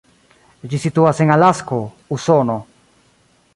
[0.71, 1.79] Ĝi situas en Alasko,
[2.19, 2.59] Usono.